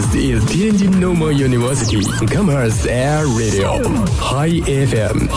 [0.00, 3.82] This is Tianjin Normal University Commerce Air Radio
[4.18, 5.28] High FM。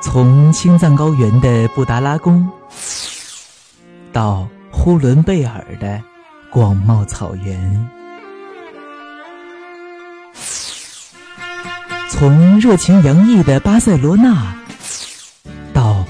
[0.00, 2.48] 从青藏高原的布达拉宫，
[4.10, 6.02] 到呼伦贝尔的
[6.50, 7.86] 广袤草原。
[12.08, 14.54] 从热情洋溢的巴塞罗那，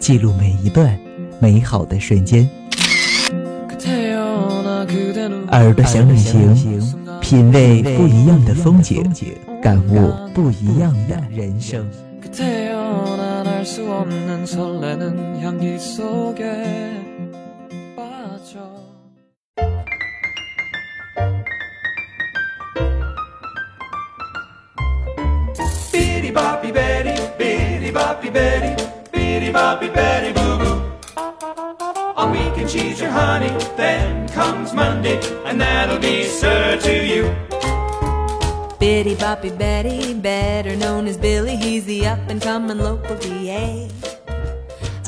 [0.00, 0.98] 记录每一段
[1.38, 2.48] 美好的瞬间。
[5.52, 6.80] 耳朵想旅行，
[7.20, 9.04] 品味不一样的风景，
[9.62, 11.86] 感悟不一样的人生。
[29.52, 30.76] Boppy Betty, boo boo.
[32.16, 37.22] On weekend she's your honey, then comes Monday, and that'll be sir to you.
[38.78, 43.88] Biddy Boppy Betty, better known as Billy, he's the up and coming local DA.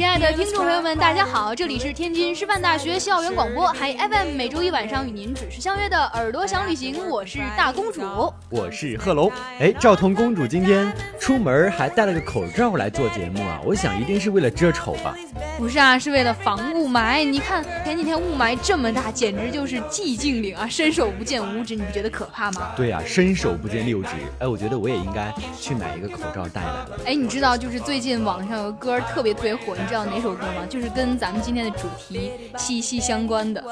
[0.03, 8.03] 亲爱的听众朋友们，大家好，这里是天津师范大学校园广播，还 FM 每周一晚上与您准时相约的耳朵想旅行，我是大公主。
[8.51, 9.31] 我是贺龙。
[9.61, 15.15] 哎，赵彤公主今天出门还戴了个口罩来做节目啊，我想一定是为了遮丑吧？
[15.57, 17.25] 不是啊，是为了防雾霾。
[17.25, 22.73] 你看前几天雾霾这么大，简直就是寂静岭啊，伸手不见五指，你不觉得可怕吗？
[22.77, 24.09] 对啊，伸手不见六指。
[24.41, 26.99] 哎，我觉得我也应该去买一个口罩戴来了。
[27.07, 30.65] 哎，你知道就是最近网上有个歌特别特别火，你知道哪首歌吗？
[30.71, 33.63] 就是跟咱们今天的主题息息相关的。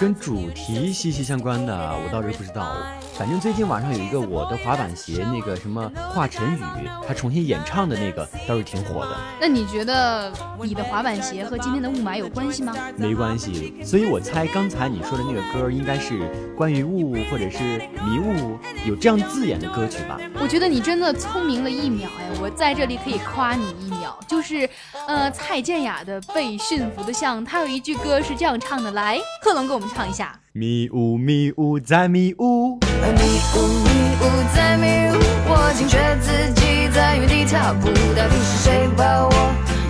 [0.00, 2.74] 跟主题息息相关的，我倒是不知道。
[3.18, 9.14] 反正最近网上有一个我的滑板鞋，那个什么华晨宇，他重新演唱的那个倒是挺火的。
[9.38, 12.74] 那你觉得你的滑板鞋和今天的雾霾有关系吗？
[12.96, 16.18] 没关系，所以我猜刚才你说的那个歌应该是
[16.56, 17.58] 关于雾或者是
[18.06, 20.18] 迷雾有这样字眼的歌曲吧？
[20.40, 22.40] 我觉得你真的聪明了一秒哎！
[22.40, 24.68] 我在这里可以夸你一秒，就是
[25.08, 30.38] 呃蔡健雅的《被驯服的象》，她有一句歌是这样唱的，来，贺龙给我们唱一下。
[30.52, 32.76] 迷雾迷雾在迷雾。
[32.76, 34.22] 迷雾迷雾
[34.54, 39.30] 在迷雾，我惊觉自己在原地踏步，到底是谁把我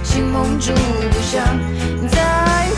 [0.04, 0.72] 心蒙住？
[1.10, 1.42] 不想
[2.08, 2.77] 再。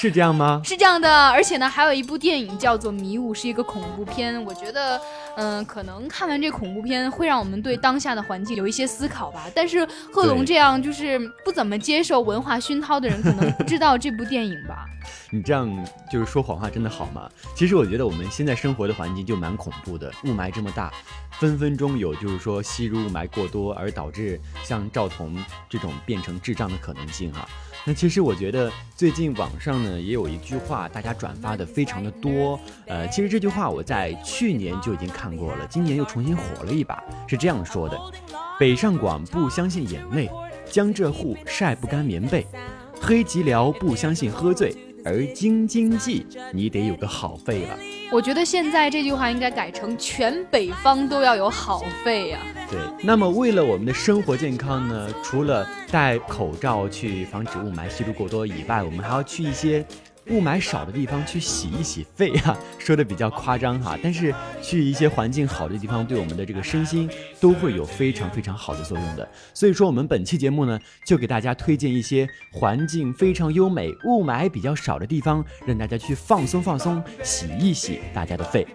[0.00, 0.62] 是这样吗？
[0.64, 4.42] 是这样的，而且呢，还有一部电影叫做《迷雾》，是一个恐怖片。
[4.46, 4.98] 我觉得，
[5.36, 9.44] 嗯、可能看完这恐怖片会让我们对当下的环境有一些思考吧。
[9.54, 14.86] 但是贺龙这样就是不怎么接受文化熏陶的人，可能不知道这部电影吧。
[15.30, 15.68] 你这样
[16.10, 17.28] 就是说谎话，真的好吗？
[17.54, 20.90] 其实我觉得我们现在生活的环境就蛮恐怖的，雾霾这么大，
[21.32, 25.36] 分分钟有就是说吸入雾霾过多而导致像赵彤
[25.68, 27.46] 这种变成智障的可能性哈。
[27.86, 32.60] 那其实我觉得最近网上呢也有一句话，大家转发的非常的多。
[32.86, 37.98] 呃，其实这句话我在去年就已经看过了，今年又重新火了一把，是这样说的：
[38.58, 40.30] 北上广不相信眼泪，
[40.70, 42.46] 江浙沪晒不干棉被，
[43.00, 47.78] 黑吉辽不相信喝醉，而京津冀你得有个好肺了。
[48.12, 59.84] 我觉得现在这句话应该改成全北方都要有好肺呀、对，那么为了我们的生活健康呢，除了戴口罩去防止雾霾吸入过多以外，我们还要去一些
[60.28, 64.32] 雾霾少的地方去洗一洗肺哈、 说的比较夸张哈，但是
[64.62, 67.10] 去一些环境好的地方，对我们的这个身心
[67.40, 69.28] 都会有非常非常好的作用的。
[69.52, 78.66] 所以说，我们本期节目呢，就给大家推荐一些环境非常优美、雾霾比较少的地方，让大家去放松放松，洗一洗大家的肺。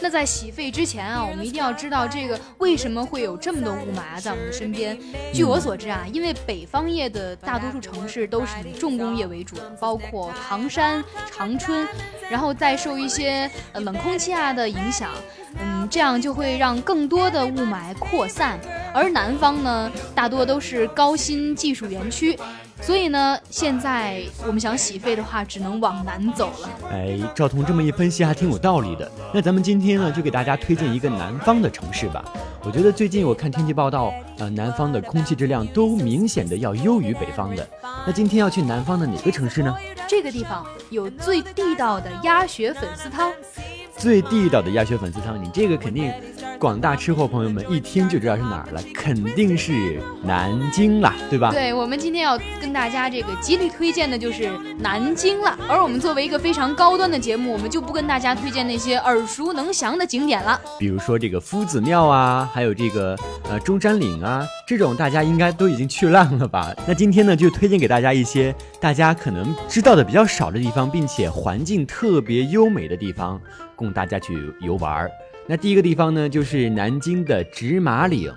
[0.00, 4.96] 那在洗肺之前啊，我们一定要知道这个为什么会有这么多雾霾啊在我们的身边。
[5.32, 11.02] 据我所知啊，因为北方业的大多数城市都是以重工业为主，包括唐山、
[11.34, 11.88] 长春，
[12.30, 15.10] 然后再受一些呃冷空气啊的影响，
[15.58, 18.60] 嗯，这样就会让更多的雾霾扩散。
[18.94, 22.38] 而南方呢，大多都是高新技术园区。
[22.80, 26.70] 所以呢，现在我们想洗肺的话，只能往南走了。
[26.90, 29.10] 哎，赵彤这么一分析还挺有道理的。
[29.34, 32.24] 那咱们今天呢，就给大家推荐一个南方的城市吧。
[32.62, 37.66] 我觉得最近我看天气报道，呃，南方的空气质量都明显的要优于北方的。
[38.06, 39.76] 那今天要去南方的哪个城市呢？
[40.06, 43.32] 这个地方有最地道的鸭血粉丝汤。
[43.98, 46.12] 最地道的鸭血粉丝汤，你这个肯定
[46.58, 51.50] 广大吃货朋友们一听就知道是哪儿了，肯定是南京啦，对吧？
[51.50, 55.56] 对，我们今天要跟大家这个极力推荐的就是南京了。
[55.68, 63.16] 而我们作为一个非常高端的节目，我们就不跟大家推荐那些耳熟能详的景点了，比如说这个夫子庙啊，还有这个
[63.50, 66.74] 呃中山陵啊，这种大家应该都已经去烂了吧？
[66.86, 73.40] 那今天呢，就推荐给大家一些大家可能知道的比较少的地方，并且环境特别优美的地方。
[73.78, 75.10] 供大家去游玩儿。
[75.46, 78.34] 那第一个地方呢，就是南京的直马岭。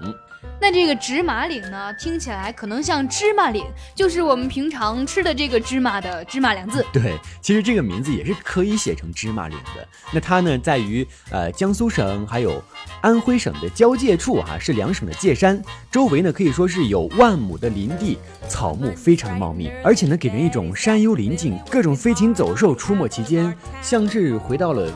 [0.59, 3.65] 那这个芝麻岭呢，听起来可能像芝麻岭，
[3.95, 6.85] 就是我们平常吃的这个芝麻的芝麻两字。
[6.93, 9.87] 对，其实这个名字也是可以写成芝麻岭的。
[10.11, 12.63] 那它呢，在于呃江苏省还有
[13.01, 15.61] 安徽省的交界处哈，是两省的界山，
[15.91, 18.17] 周围呢可以说是有万亩的林地，
[18.47, 24.87] 草木非常的茂密，而且呢给人一种山幽林静，各种飞禽走兽出没其间，像是回到了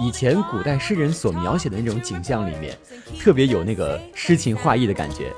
[0.00, 2.76] 以前古代诗人所描写的那种景象里面，
[3.18, 5.14] 特别有那个诗情画意的感觉。
[5.14, 5.32] 觉。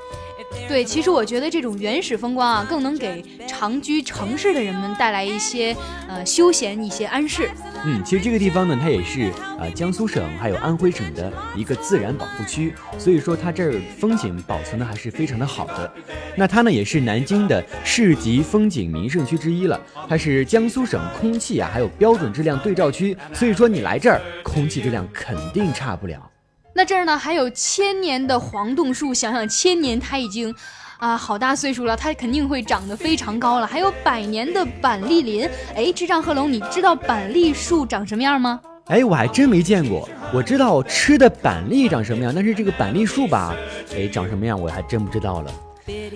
[0.67, 5.75] 对，其实我觉得这种原始风光啊，更能给长居城市的人们带来一些
[6.07, 7.49] 呃休闲、一些安适。
[7.85, 15.93] 嗯，其实这个地方呢，它也是呃江苏省还有安徽省的一个自然保护区，所以说它这儿风景保存的还是非常的好的。
[16.35, 19.79] 那它呢，也是南京的市级风景名胜区之一了，
[20.09, 26.29] 它是江苏省空气啊还有标准质量对照区，所以说你来这儿，空气质量肯定差不了。
[26.73, 30.53] 那这儿呢还有千年的黄洞树，想想千年它已经，
[30.97, 33.67] 啊好大岁数了，它肯定会长得非常高了。
[33.67, 38.59] 还有百年的板栗林，哎，智障贺龙，你知道板栗树长什么样吗？
[38.85, 40.09] 哎，我还真没见过。
[40.33, 43.55] 我知道吃的板栗长什么样，但是这个板栗树吧，
[43.95, 45.51] 哎，长什么样我还真不知道了。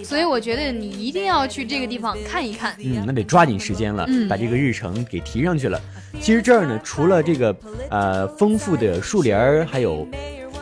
[0.04, 2.76] 所以我觉得你一定要去这个地方看一看。
[2.80, 5.80] 嗯，那得抓紧时间了，把这个日程给提上去了。
[6.20, 7.56] 其实这儿呢，除了这个
[7.90, 10.08] 呃丰富的树林儿，还有。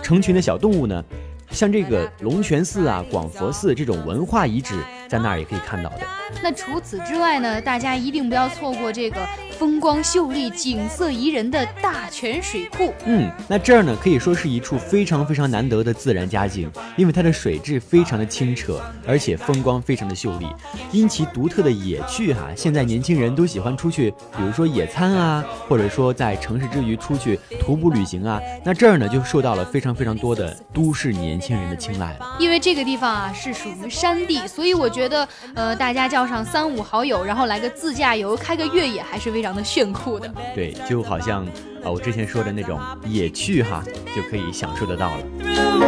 [0.01, 1.03] 成群的小动物呢，
[1.51, 4.75] 像这个龙泉寺啊、广佛寺这种文化遗址，
[5.07, 6.01] 在那儿也可以看到的。
[6.41, 9.17] 那除此之外呢，大家一定不要错过这个。
[9.59, 12.93] 风光秀丽、景色宜人的大泉水库。
[13.05, 20.47] 嗯，那这儿呢可以说是一处非常非常难得的自然佳境，因为它的水质非常的清澈，而且风光非常的秀丽。
[20.93, 28.39] 因其独特的野趣哈，现在年轻人都喜欢出去，比如说野餐啊，或者说在城市之余出去徒步旅行啊。
[28.63, 32.37] 那这儿呢就受到了非常非常多的都市年轻人的青睐了。
[32.39, 39.48] 因为这个地方啊是属于山地，所以我觉得呃大家叫上三五好友，然后来个自驾游、开个越野还是非常。
[39.55, 41.45] 的炫酷的，对，就好像
[41.83, 43.83] 啊，我之前说的那种野趣哈，
[44.15, 45.17] 就可以享受得到了。
[45.39, 45.79] 那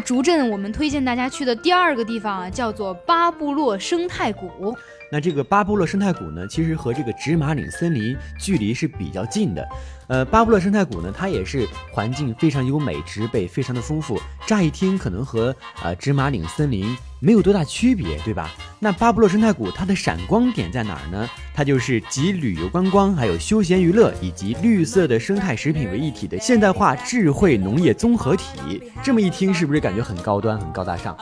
[0.00, 4.76] 竹镇我们推荐大家去的第二个地方啊，叫做巴布洛生态谷。
[5.10, 9.66] 那这个巴布洛生态谷呢，其实和这个直马岭森林距离是比较近的。
[10.08, 14.20] 呃，巴布洛生态谷呢，它也是环境非常优美，植被非常的丰富。
[14.46, 18.50] 乍一听可能和呃直马岭森林没有多大区别，对吧？
[18.78, 21.28] 那巴布洛生态谷它的闪光点在哪儿呢？
[21.54, 28.82] 它就是集旅游观光、还有休闲娱乐以及绿色的生态食品为一体的现代化智慧农业综合体。
[29.02, 31.16] 这么一听，是不是感觉很高端、很高大上？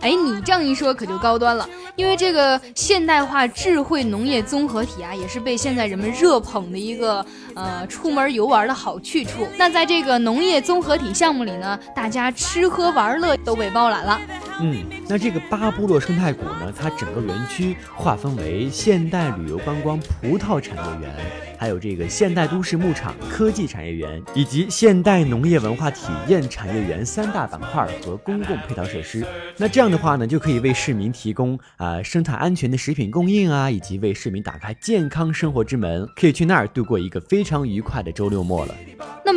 [0.00, 1.66] 哎，你这样一说可就高端了，
[1.96, 9.46] 因为这个现代化智慧农业综合体啊，也是被现在人们热捧的一个呃出门游玩的好去处。
[9.56, 14.20] 那在这个农业综合体项目里呢，大家吃喝玩乐都被包揽了。
[14.60, 21.14] 嗯，那这个巴布洛生态谷呢，它整个园区划分为现代旅游观光葡萄产业园。
[21.60, 29.22] 还有这个现代都市牧场科技产业园，以及现代农业文化体验产业园三大板块和公共配套设施。
[29.58, 38.74] 那这样的话呢，就可以为市民提供啊生态安全的食品供应啊，以及为市民打开健康生活之门，可以去那儿度过一个非常愉快的周六末了。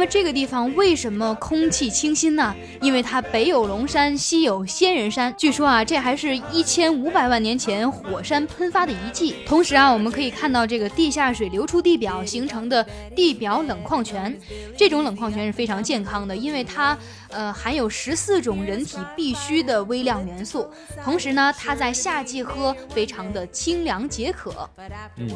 [0.05, 2.53] 这个地方为什么空气清新呢？
[2.81, 5.33] 因为它北有龙山，西有仙人山。
[5.37, 9.35] 据说啊，这还是一千五百万年前火山喷发的遗迹。
[9.45, 14.37] 同时啊，我们可以看到这个地下水流出地表形成的地表冷矿泉。
[14.77, 16.97] 这种冷矿泉是非常健康的，因为它
[17.33, 20.69] 呃含有十四种人体必需的微量元素。
[21.03, 24.69] 同时呢，它在夏季喝非常的清凉解渴。
[25.17, 25.29] 嗯，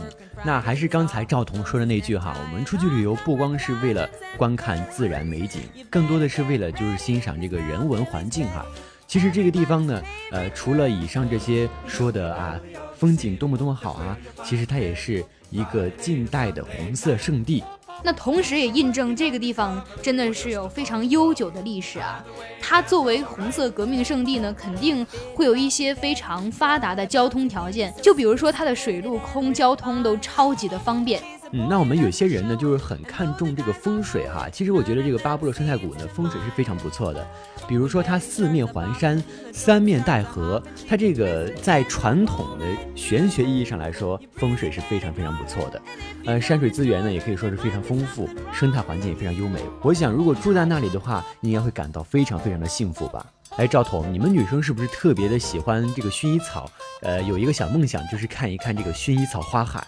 [0.46, 8.66] 那还是刚才赵彤说的那句哈，我们出去旅游不光是为了观看自然美景，更多的是为了就是欣赏这个人文环境哈。
[9.08, 10.02] 其实这个地方呢，
[10.32, 12.60] 呃，除了以上这些说的啊，
[12.98, 17.64] 风景多么多么好啊，其实它也是一个近代的红色圣地。
[18.08, 22.24] 那同时也印证这个地方真的是有非常悠久的历史啊。
[22.62, 31.22] 它作为红色革命圣地呢，肯定会有一些非常发达的交通条件，就比如说它的水陆空交通都超级的方便。
[31.54, 34.50] 嗯，那我们有些人呢，就是很看重这个风水哈。
[34.50, 37.26] 其实我觉得这个巴布洛生态谷呢，风水是非常不错的。
[37.68, 39.24] 比如说它四面环山，
[39.54, 45.82] 三面带河，它这个在传统的玄学意义上来说，风水是非常非常不错的。
[46.26, 49.62] 呃，山水资源呢，也可以说是非常丰富，生态环境也非常优美。
[49.82, 53.26] 我想，如果住在那里的话，应该会感到非常非常的幸福吧。
[53.56, 56.70] 哎，赵彤，你们女生是不是特别的喜欢这个薰衣草？
[57.02, 59.86] 呃，有一个小梦想就是看一看这个薰衣草花海。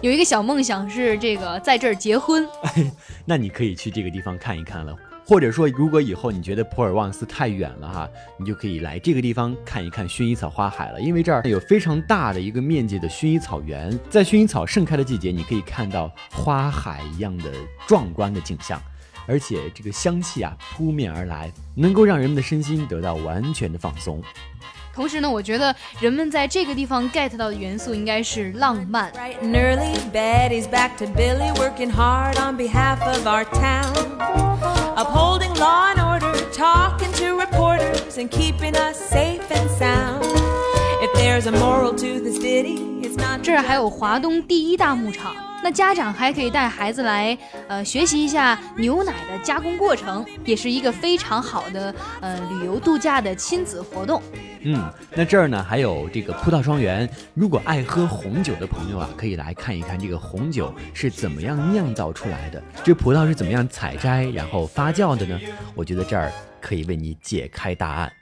[0.00, 2.48] 有一个小梦想是这个在这儿结婚，
[3.26, 4.96] 那你可以去这个地方看一看了。
[5.26, 11.00] 或者说，如果以后你觉得普尔旺斯太远了哈，你就可以来这个地方看一看薰衣草花海了。
[11.00, 17.52] 因为这儿有非常大的一个面积的薰衣草园，在薰衣草盛开的季节，你可以看到花海一样的
[17.86, 18.82] 壮观的景象，
[19.26, 24.20] 而且这个香气啊扑面而来，能够让人们的身心得到完全的放松。
[24.94, 29.12] 同时呢，我觉得人们在这个地方 get 到的元素应该是浪漫。
[29.12, 33.94] Bright and early, Betty's back to Billy, working hard on behalf of our town.
[34.96, 40.24] Upholding law and order, talking to reporters, and keeping us safe and sound.
[41.02, 42.89] If there's a moral to this ditty, it's not
[43.42, 47.36] 这儿还有华东第一大牧场，那家长还可以带孩子来，
[47.68, 54.22] 呃，学习一下牛奶的加工过程，也是一个非常好的呃旅游度假的亲子活动。
[54.60, 57.08] 嗯，那这儿呢还有这个葡萄庄园。
[57.32, 65.40] 如果爱喝红酒的朋友啊，可以来看一看这个红酒是怎么样酿造出来的，这葡萄是怎么样采摘然后发酵的呢？
[65.74, 68.12] 我觉得这儿可以为你解开答案。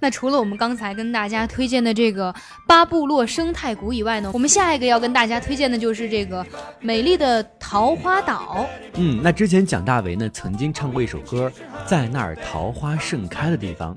[0.00, 2.34] 那除了我们刚才跟大家推荐的这个
[2.66, 6.44] 巴布洛生态谷以外呢，我们下一个要跟大家推荐的就是这个
[6.80, 8.66] 美丽的桃花岛。
[8.94, 11.50] 嗯，那之前蒋大为呢曾经唱过一首歌，
[11.86, 13.96] 在那儿桃花盛开的地方。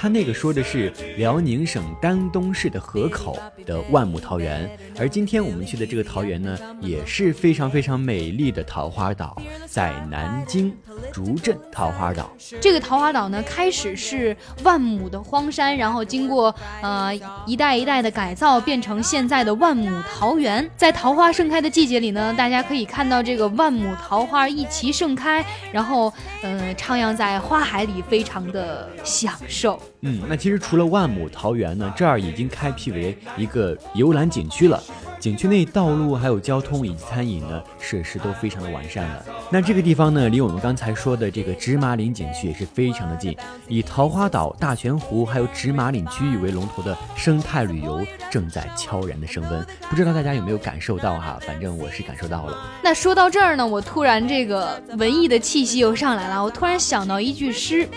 [0.00, 3.36] 他那个说的是辽宁省丹东市的河口
[3.66, 9.36] 的万亩桃园，而今天我们去的这个桃园呢，也是非常非常美丽的桃花岛，
[9.66, 10.72] 在南京
[11.12, 12.30] 竹镇桃花岛。
[12.60, 17.12] 这个桃花岛呢，开始是万亩的荒山，然后经过呃
[17.44, 20.70] 一代一代的改造，变成现在的万亩桃园。
[20.76, 26.12] 在桃花盛开的季节里呢，大家可以看到这个万亩桃花一齐盛开，然后
[26.42, 29.80] 呃徜徉在花海里，非常的享受。
[30.02, 34.82] 嗯，那其实除了万亩桃园呢，这儿已经开辟为一个游览景区了。
[35.18, 39.24] 景区内道路还有交通以及餐饮呢设施都非常的完善了。
[39.50, 43.36] 那这个地方呢，离我们刚才说的这个直马岭景区也是非常的近。
[43.66, 51.36] 以桃花岛、大泉湖还有直马岭区域为龙头的生态旅游正在悄然的升温，不知道大家有没有感受到哈？
[51.44, 52.56] 反正我是感受到了。
[52.84, 56.40] 那说到这儿呢，我突然这个文艺的气息又上来了。
[56.40, 57.88] 我突然想到一句诗，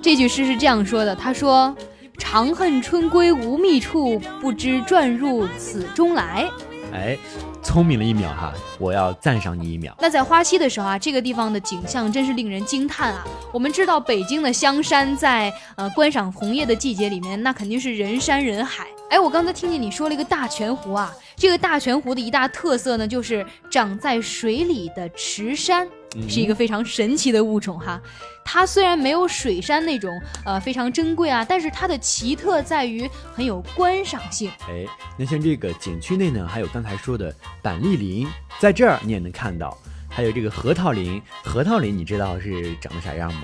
[0.00, 1.74] 这句诗是这样说的：他说，
[2.16, 6.48] 长恨春归无觅处，不知转入此中来。
[6.92, 7.18] 哎，
[7.62, 9.94] 聪明了一秒哈，我要赞赏你一秒。
[10.00, 13.24] 那在花期的时候啊，这个地方的景象真是令人惊叹啊！
[13.52, 18.86] 我们知道北京的香山在呃观赏红叶的季节里面，那肯定是人山人海。
[19.10, 25.86] 哎，我刚才听见你说了一个大泉湖啊，这个大泉湖的一大特色呢，就是长在水里的池杉，
[26.26, 28.00] 是一个非常神奇的物种哈。
[28.42, 30.10] 它虽然没有水杉那种
[30.46, 34.50] 呃非常珍贵啊，但是它的奇特在于很有观赏性。
[34.62, 34.86] 哎，
[35.18, 38.26] 那像这个景区内呢，还有刚才说的板栗林，
[38.58, 39.76] 在这儿你也能看到，
[40.08, 41.20] 还有这个核桃林。
[41.44, 43.42] 核桃林你知道是长得啥样吗？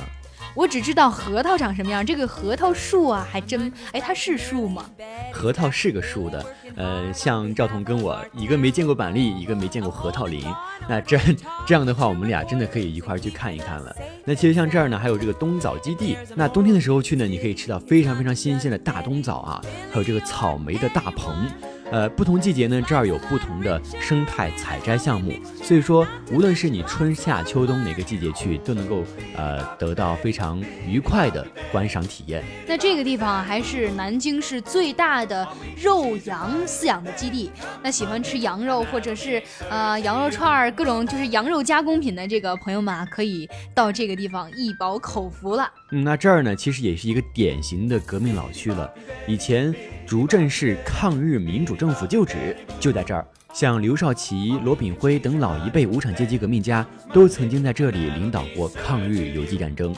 [0.54, 4.84] 我只知道核桃长什么样，这个核桃树啊，还真，哎，它是树吗？
[5.32, 6.44] 核桃是个树的，
[6.76, 10.44] 呃，像赵彤跟我一个没见过板栗，一个没见过核桃林，
[10.88, 11.18] 那这
[11.66, 13.94] 这样的话，我们俩真的可以一块儿去看一看了。
[14.24, 21.48] 那其实像这儿呢，还有这个冬枣基地，那冬天的时候去呢，你可以吃到非常非常新鲜的大冬枣啊，还有这个草莓的大棚。
[21.92, 25.30] 呃，不同季节呢，这儿有不同的生态采摘项目，
[25.62, 29.04] 所以说，无论是你春夏秋冬哪个季节去，都能够
[29.36, 30.58] 呃得到非常
[30.88, 32.42] 愉快的观赏体验。
[32.66, 35.46] 那这个地方还是南京市最大的
[35.76, 37.50] 肉羊饲养的基地。
[37.82, 45.70] 那喜欢吃羊肉或者是呃羊肉串儿各种就是羊肉加工品的这个朋友们啊，可以到这个地方一饱口福了。
[45.94, 48.90] 嗯，那这儿呢，其实也是一个典型的革命老区了。
[49.26, 49.74] 以前
[50.06, 59.94] 竹镇市抗日民主政府旧址就在这儿，像刘少奇、罗炳辉等老一辈无产阶级革命家都曾经在这里领导过抗日游击战争。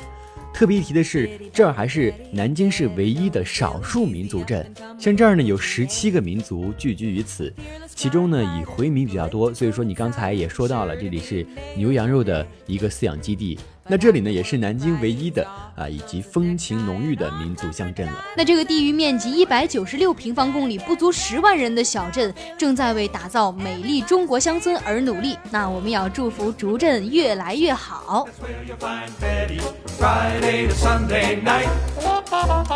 [0.53, 4.69] 特别一提的是，这儿还是南京市唯一的少数民族镇。
[4.99, 7.53] 像这儿呢，有十七个民族聚居于此，
[7.95, 9.55] 其中呢以回民比较多。
[9.55, 11.47] 所以说，你刚才也说到了，这里是
[11.77, 13.57] 牛羊肉的一个饲养基地。
[13.87, 18.25] 那这里呢，也是南京唯一的啊，以及风情浓郁的民族乡镇了。
[18.35, 25.37] 那这个地域面积一百九十六平方公里、不足十万人的小镇，正在为打造美丽中国乡村而努力。
[25.51, 28.27] 那我们也要祝福竹镇越来越好。
[28.41, 29.61] Where you find Betty
[29.99, 31.69] Friday to Sunday night.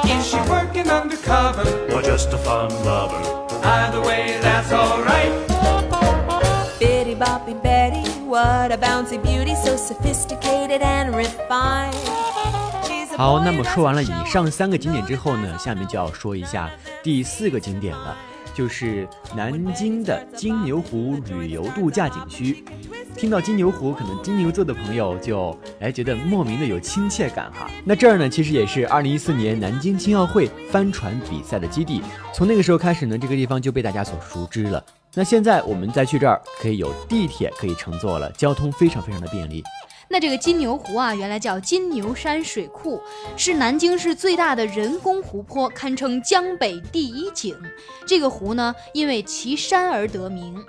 [0.05, 1.65] Is she working undercover?
[1.99, 3.21] or just a fun lover.
[3.65, 5.33] Either way, that's alright.
[6.79, 10.58] Bitty Boppy Betty, what a bouncy beauty, so sophisticated
[13.17, 16.71] 好，那么说完了以上三个景点之后呢，下面就要说一下
[17.03, 18.17] 第四个景点了，
[18.55, 22.65] 就是南京的金牛湖旅游度假景区。
[23.17, 27.69] 听到金牛湖，可能金牛座的朋友就哎觉得莫名的有亲切感哈。
[27.85, 32.01] 那这儿呢，其实也是2014年南京青奥会帆船比赛的基地，
[32.33, 34.81] 从那个时候开始呢，这个地方就被大家所熟知了。
[35.15, 39.65] 那现在我们再去这儿，可以有地铁可以乘坐了，交通非常非常的便利。
[40.11, 43.01] 那这个金牛湖啊，原来叫金牛山水库，
[43.37, 47.55] 是南京市最大的人工湖泊，堪称江北第一景。
[48.07, 50.65] 这个湖呢，因为其山而得名。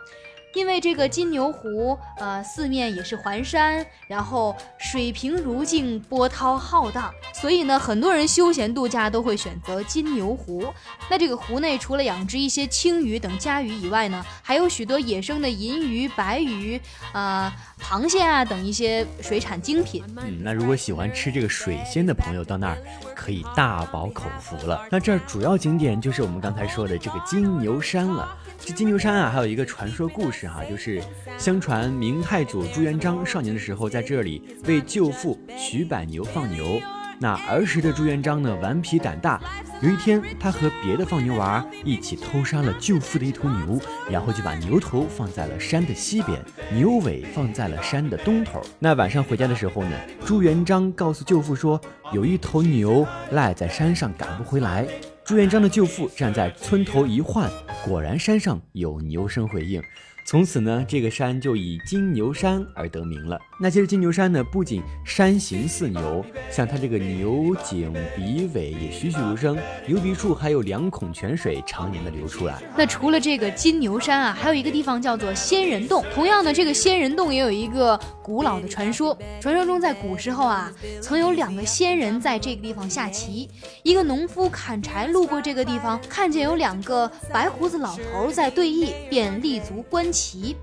[0.55, 10.65] 因为这个金牛湖，呃，四面也是环山，然后水平如镜，波涛浩荡，所以呢，很多人休闲度假都会选择金牛湖。
[11.09, 16.79] 那这个湖内除了养殖一些青鱼等家鱼以外呢，还有许多野生的银鱼、白鱼、
[17.13, 20.03] 呃螃蟹啊等一些水产精品。
[20.17, 22.77] 嗯，那如果喜欢吃这个水鲜的朋友，到那儿
[23.15, 24.85] 可以大饱口福了。
[24.91, 28.37] 那这儿主要景点就是我们刚才说的这个金牛山了。
[28.59, 31.01] 这金牛山啊，还有一个传说故事是哈、就是
[31.37, 36.79] 相传明太祖朱元璋少年的时候在这里为舅父徐百牛放牛。
[37.19, 39.41] 那儿时的朱元璋呢，顽皮胆大。
[39.81, 43.77] 有一天，他和别的放牛娃一起偷杀了舅父的一头牛，
[44.09, 46.41] 然后就把牛头放在了山的西边，
[46.73, 48.61] 牛尾放在了山的东头。
[48.79, 49.91] 那晚上回家的时候呢，
[50.25, 51.81] 朱元璋告诉舅父说，
[52.13, 54.87] 有一头牛赖在山上赶不回来。
[55.25, 57.51] 朱元璋的舅父站在村头一唤，
[57.85, 59.83] 果然山上有牛声回应。
[60.29, 63.35] 从此呢，这个山就以金牛山而得名了。
[63.59, 72.61] 那其实金牛山呢，不仅山形似牛，像它这个牛颈鼻尾也栩栩如生，牛鼻处还有两孔泉水常年的流出来。
[72.77, 76.05] 那除了这个金牛山啊，还有一个地方叫做仙人洞。
[76.13, 79.17] 同样呢，这个仙人洞也有一个古老的传说。
[79.41, 83.49] 传说中，在古时候啊，曾有两个仙人在这个地方下棋。
[83.81, 90.18] 一个农夫砍柴路过这个地方，看见有两个白胡子老头在对弈，便立足观棋。
[90.19, 90.57] 棋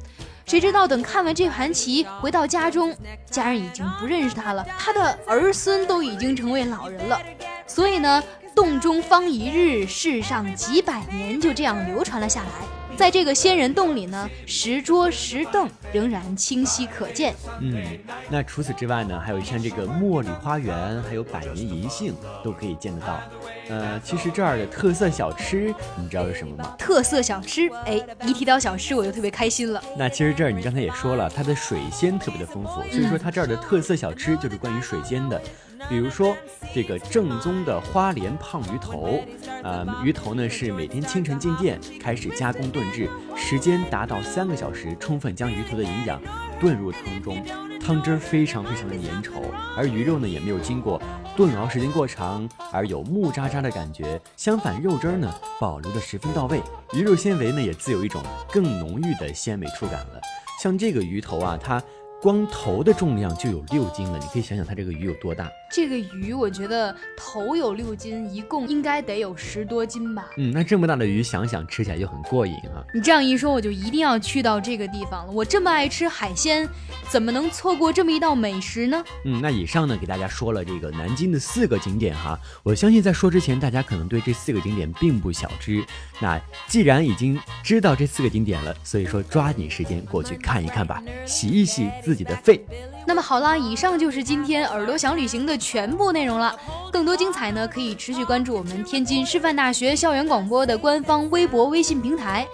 [0.44, 2.94] 谁知道等看完这盘棋，回到家中，
[3.30, 7.20] 家人已经不认识他了，他的儿孙都已经成为老人了。
[7.66, 8.22] 所以呢，
[8.54, 12.75] 洞中方一日，世上几百年，就这样流传了下来。
[12.96, 17.34] 在这个仙人洞里呢，石桌石凳仍然清晰可见。
[17.60, 17.84] 嗯，
[18.30, 23.20] 那除此之外呢，还有像这个茉莉花园，还有百年银杏都可以见得到。
[23.68, 26.74] 呃，其实这儿的特色小吃，你知道是什么吗？
[26.78, 29.82] 特色小吃，哎，一提到小吃我就特别开心了。
[29.96, 35.40] 那其实这儿你刚才也说了，它的水仙特别的丰富，所以说它这儿的特色小吃就是关于水仙的，
[35.88, 36.36] 比如说
[36.74, 39.20] 这个正宗的花莲胖鱼头，
[39.62, 46.20] 呃，鱼头呢是每天清晨进店开始加工炖制，时间达到三个小时，充分将鱼头的营养
[46.60, 47.42] 炖入汤中，
[47.80, 49.42] 汤汁非常非常的粘稠，
[49.76, 51.00] 而鱼肉呢也没有经过
[51.36, 56.60] 炖熬时间过长，而有木渣渣的感觉，相反肉汁呢保留的十分到位，
[56.94, 58.22] 鱼肉纤维呢也自有一种
[58.52, 60.20] 更浓郁的鲜美触感了。
[60.60, 61.82] 像这个鱼头啊，它
[62.22, 65.48] 光头的重量就有六斤了，你可以想想它这个鱼有多大。
[65.68, 70.26] 这个鱼我觉得头有六斤，一共应该得有十多斤吧。
[70.36, 72.84] 嗯，那这么大的鱼，想想吃起来就很过瘾啊。
[72.94, 75.32] 你这样一说，我就一定要去到这个地方了。
[75.32, 76.68] 我这么爱吃海鲜，
[77.10, 79.04] 怎么能错过这么一道美食呢？
[79.24, 82.38] 嗯，那以上呢，给大家说了这个南京的四个景点哈。
[82.62, 85.84] 我相信在说之前，大家可能对这四个景点并不小知。
[86.20, 92.64] 那既然已经知道这四个景点了，所以说抓紧时间过去看一看吧，洗一洗自己的肺。
[93.06, 96.54] 那么好啦，以上就是今天耳朵想旅行的全部内容了。
[96.92, 102.46] 更多精彩呢，可以持续关注我们天津师范大学校园广播的官方微博、微信平台。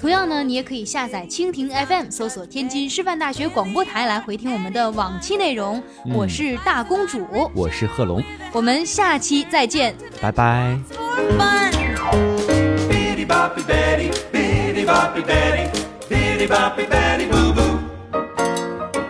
[0.00, 5.82] 同样呢，你也可以下载蜻蜓 FM，搜索天津师范大学广播台来回听我们的往期内容。
[6.14, 9.94] 我是大公主，我是贺龙，我们下期再见。
[10.20, 10.78] 拜拜。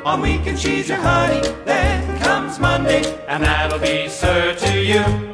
[0.03, 2.10] On she's your honey, then
[2.61, 5.30] Monday, and that'll be sir to you.